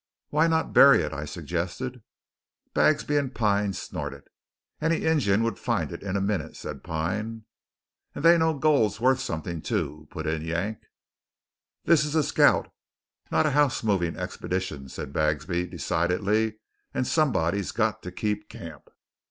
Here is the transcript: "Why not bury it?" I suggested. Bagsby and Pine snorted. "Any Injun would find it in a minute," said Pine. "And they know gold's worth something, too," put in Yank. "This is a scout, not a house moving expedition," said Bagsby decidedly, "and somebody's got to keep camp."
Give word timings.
"Why 0.31 0.47
not 0.47 0.73
bury 0.73 1.03
it?" 1.03 1.13
I 1.13 1.25
suggested. 1.25 2.01
Bagsby 2.73 3.17
and 3.17 3.35
Pine 3.35 3.73
snorted. 3.73 4.23
"Any 4.81 5.05
Injun 5.05 5.43
would 5.43 5.59
find 5.59 5.91
it 5.91 6.01
in 6.01 6.15
a 6.17 6.19
minute," 6.21 6.55
said 6.55 6.83
Pine. 6.83 7.43
"And 8.15 8.25
they 8.25 8.35
know 8.39 8.55
gold's 8.57 8.99
worth 8.99 9.19
something, 9.19 9.61
too," 9.61 10.07
put 10.09 10.25
in 10.25 10.41
Yank. 10.41 10.79
"This 11.85 12.03
is 12.03 12.15
a 12.15 12.23
scout, 12.23 12.73
not 13.31 13.45
a 13.45 13.51
house 13.51 13.83
moving 13.83 14.17
expedition," 14.17 14.89
said 14.89 15.13
Bagsby 15.13 15.67
decidedly, 15.67 16.55
"and 16.95 17.05
somebody's 17.05 17.71
got 17.71 18.01
to 18.01 18.11
keep 18.11 18.49
camp." 18.49 18.89